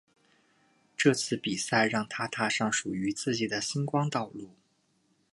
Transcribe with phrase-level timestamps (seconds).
[0.97, 4.49] 这次比赛让她踏上属于自己的星光道路。